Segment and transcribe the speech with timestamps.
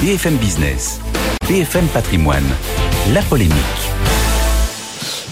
[0.00, 1.00] BFM Business,
[1.48, 2.46] BFM Patrimoine,
[3.12, 3.56] la polémique.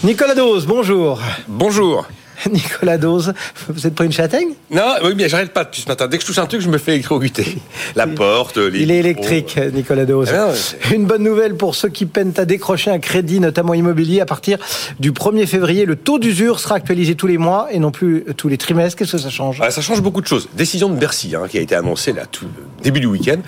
[0.02, 1.20] Nicolas Dose, bonjour.
[1.46, 2.04] Bonjour.
[2.52, 3.32] Nicolas Dose,
[3.68, 4.48] vous êtes pas une châtaigne?
[4.70, 6.06] Non, oui, bien, j'arrête pas depuis ce matin.
[6.08, 7.58] Dès que je touche un truc, je me fais électrocuter.
[7.94, 8.80] La porte, les.
[8.80, 10.30] Il est électrique, Nicolas Dose.
[10.32, 13.74] Ah non, c'est- Une bonne nouvelle pour ceux qui peinent à décrocher un crédit, notamment
[13.74, 14.20] immobilier.
[14.20, 14.58] À partir
[15.00, 18.48] du 1er février, le taux d'usure sera actualisé tous les mois et non plus tous
[18.48, 18.98] les trimestres.
[18.98, 19.58] Qu'est-ce que ça change?
[19.62, 20.48] Ah, ça change beaucoup de choses.
[20.54, 22.46] Décision de Bercy, hein, qui a été annoncée là, tout
[22.82, 23.38] début du week-end.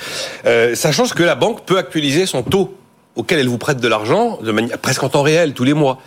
[0.47, 2.75] Euh, ça change que la banque peut actualiser son taux
[3.19, 5.99] auquel elle vous prête de l'argent de manière presque en temps réel tous les mois.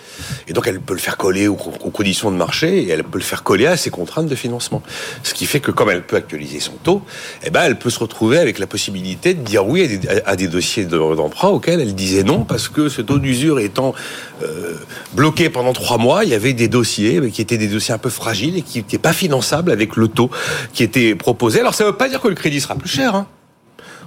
[0.48, 3.24] Et donc elle peut le faire coller aux, conditions de marché et elle peut le
[3.24, 4.82] faire coller à ses contraintes de financement.
[5.22, 7.02] Ce qui fait que comme elle peut actualiser son taux,
[7.44, 10.86] eh ben elle peut se retrouver avec la possibilité de dire oui à des, dossiers
[10.86, 13.94] de- d'emprunt auxquels elle disait non parce que ce taux d'usure étant
[14.42, 14.76] euh,
[15.12, 18.10] bloqué pendant trois mois, il y avait des dossiers qui étaient des dossiers un peu
[18.10, 20.32] fragiles et qui n'étaient pas finançables avec le taux
[20.74, 21.60] qui était proposé.
[21.60, 23.16] Alors ça ne veut pas dire que le crédit sera plus cher.
[23.16, 23.28] Hein.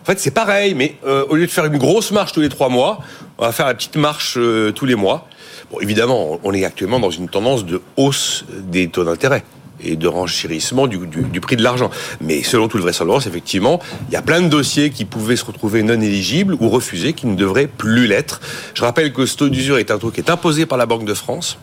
[0.04, 2.50] En fait, c'est pareil, mais euh, au lieu de faire une grosse marche tous les
[2.50, 2.98] trois mois,
[3.38, 5.26] on va faire la petite marche euh, tous les mois.
[5.72, 9.44] Bon, évidemment, on est actuellement dans une tendance de hausse des taux d'intérêt
[9.82, 10.98] et de renchérissement du,
[11.40, 11.88] prix de l'argent.
[12.20, 15.82] Mais selon toute vraisemblance, effectivement, il y a plein de dossiers qui pouvaient se retrouver
[15.82, 18.42] non éligibles ou refusés qui ne devraient plus l'être.
[18.74, 21.06] Je rappelle que ce taux d'usure est un taux qui est imposé par la Banque
[21.06, 21.56] de France.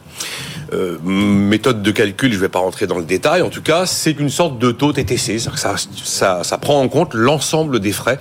[0.74, 3.42] Euh, méthode de calcul, je ne vais pas rentrer dans le détail.
[3.42, 5.38] En tout cas, c'est une sorte de taux TTC.
[5.40, 8.20] Ça, ça, ça prend en compte l'ensemble des frais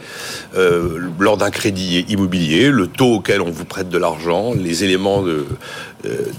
[0.56, 5.24] euh, lors d'un crédit immobilier, le taux auquel on vous prête de l'argent, les éléments
[5.24, 5.46] euh,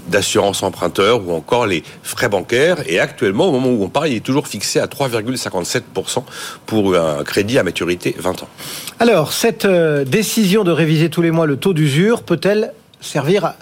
[0.08, 2.82] d'assurance emprunteur ou encore les frais bancaires.
[2.86, 6.24] Et actuellement, au moment où on parle, il est toujours fixé à 3,57%
[6.66, 8.48] pour un crédit à maturité 20 ans.
[8.98, 13.54] Alors, cette décision de réviser tous les mois le taux d'usure peut-elle servir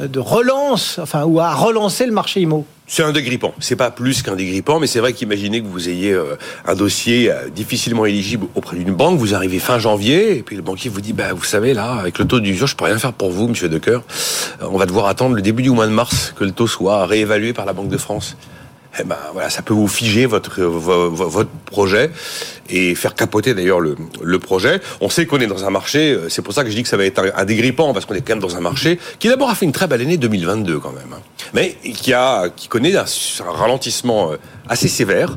[0.00, 3.54] euh, de relance, enfin, ou à relancer le marché immo C'est un dégrippant.
[3.58, 7.30] C'est pas plus qu'un dégrippant, mais c'est vrai qu'imaginez que vous ayez euh, un dossier
[7.30, 11.00] euh, difficilement éligible auprès d'une banque, vous arrivez fin janvier, et puis le banquier vous
[11.00, 13.48] dit, bah, vous savez, là, avec le taux d'usure, je peux rien faire pour vous,
[13.48, 14.02] monsieur Decoeur.
[14.62, 17.06] Euh, On va devoir attendre le début du mois de mars que le taux soit
[17.06, 18.36] réévalué par la Banque de France.
[19.00, 22.10] Eh ben voilà, ça peut vous figer votre vo- vo- votre projet
[22.70, 24.80] et faire capoter d'ailleurs le, le projet.
[25.00, 26.88] On sait qu'on est dans un marché, euh, c'est pour ça que je dis que
[26.88, 29.50] ça va être un, dégrippant parce qu'on est quand même dans un marché qui d'abord
[29.50, 31.20] a fait une très belle année 2022 quand même, hein,
[31.54, 33.04] mais qui a qui connaît un,
[33.46, 34.36] ralentissement euh,
[34.68, 35.36] assez sévère,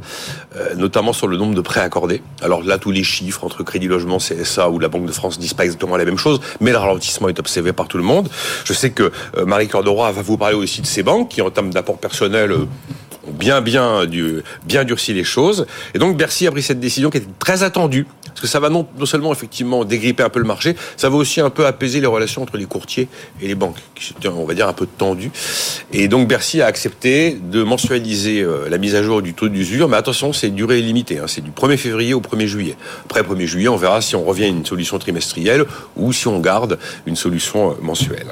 [0.56, 2.22] euh, notamment sur le nombre de prêts accordés.
[2.42, 5.54] Alors là, tous les chiffres entre Crédit Logement, CSA ou la Banque de France disent
[5.54, 8.30] pas exactement la même chose, mais le ralentissement est observé par tout le monde.
[8.66, 11.50] Je sais que euh, Marie Roy va vous parler aussi de ces banques qui, en
[11.52, 12.52] termes d'apport personnel,
[13.42, 15.66] bien, bien, du, bien durci les choses.
[15.96, 18.70] Et donc Bercy a pris cette décision qui était très attendue, parce que ça va
[18.70, 22.08] non, seulement effectivement dégripper un peu le marché, ça va aussi un peu apaiser les
[22.08, 23.08] relations entre les courtiers
[23.42, 25.32] et les banques, qui étaient, on va dire, un peu tendues.
[25.92, 29.90] Et donc Bercy a accepté de mensualiser euh, la mise à jour du taux d'usure,
[29.90, 32.76] mais attention, c'est durée limitée, hein, c'est du 1er février au 1er juillet.
[33.06, 35.66] Après 1er juillet, on verra si on revient à une solution trimestrielle
[35.96, 38.28] ou si on garde une solution euh, mensuelle.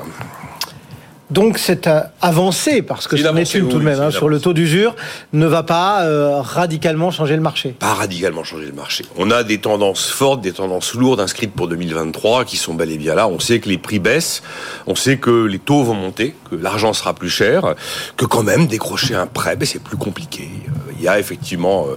[1.29, 4.29] Donc cette euh, avancée, parce que C'est une une tout de oui, même, hein, sur
[4.29, 4.95] le taux d'usure,
[5.33, 7.75] ne va pas euh, radicalement changer le marché.
[7.77, 9.05] pas radicalement changer le marché.
[9.15, 12.97] On a des tendances fortes, des tendances lourdes inscrites pour 2023 qui sont bel et
[12.97, 13.27] bien là.
[13.27, 14.41] On sait que les prix baissent,
[14.87, 17.75] on sait que les taux vont monter, que l'argent sera plus cher,
[18.17, 20.49] que quand même décrocher un prêt, ben, c'est plus compliqué.
[20.67, 21.85] Euh, Il y a effectivement...
[21.89, 21.95] euh,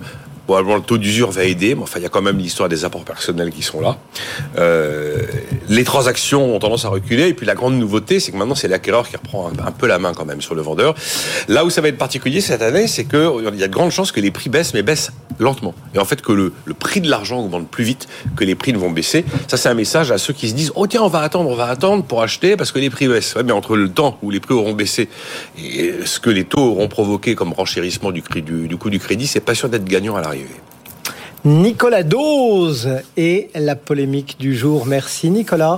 [0.52, 2.84] Probablement le taux d'usure va aider, mais enfin il y a quand même l'histoire des
[2.84, 3.96] apports personnels qui sont là.
[4.58, 5.22] Euh,
[5.70, 8.68] les transactions ont tendance à reculer, et puis la grande nouveauté, c'est que maintenant c'est
[8.68, 10.94] l'acquéreur qui reprend un, un peu la main quand même sur le vendeur.
[11.48, 13.92] Là où ça va être particulier cette année, c'est que il y a de grandes
[13.92, 15.10] chances que les prix baissent, mais baissent
[15.42, 15.74] lentement.
[15.94, 18.72] Et en fait que le, le prix de l'argent augmente plus vite que les prix
[18.72, 19.24] ne vont baisser.
[19.48, 21.54] Ça c'est un message à ceux qui se disent oh tiens on va attendre, on
[21.54, 23.36] va attendre pour acheter parce que les prix baissent.
[23.44, 25.08] Mais entre le temps où les prix auront baissé
[25.58, 29.26] et ce que les taux auront provoqué comme renchérissement du, du, du coût du crédit,
[29.26, 30.48] c'est pas sûr d'être gagnant à l'arrivée.
[31.44, 34.86] Nicolas Dose et la polémique du jour.
[34.86, 35.70] Merci Nicolas.